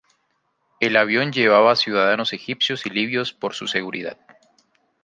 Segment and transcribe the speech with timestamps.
[0.79, 4.17] El avión llevaba ciudadanos egipcios y libios por su seguridad.